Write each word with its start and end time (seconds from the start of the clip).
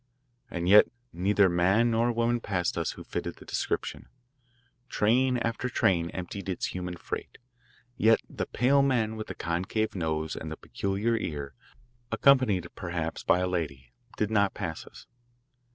And 0.49 0.67
yet 0.67 0.87
neither 1.13 1.47
man 1.47 1.91
nor 1.91 2.11
woman 2.11 2.39
passed 2.39 2.75
us 2.75 2.93
who 2.93 3.03
fitted 3.03 3.35
the 3.35 3.45
description. 3.45 4.07
Train 4.89 5.37
after 5.37 5.69
train 5.69 6.09
emptied 6.09 6.49
its 6.49 6.65
human 6.73 6.97
freight, 6.97 7.37
yet 7.97 8.19
the 8.27 8.47
pale 8.47 8.81
man 8.81 9.15
with 9.15 9.27
the 9.27 9.35
concave 9.35 9.93
nose 9.93 10.35
and 10.35 10.51
the 10.51 10.57
peculiar 10.57 11.15
ear, 11.17 11.53
accompanied 12.11 12.67
perhaps 12.73 13.21
by 13.23 13.41
a 13.41 13.47
lady, 13.47 13.93
did 14.17 14.31
not 14.31 14.55
pass 14.55 14.87
us. 14.87 15.05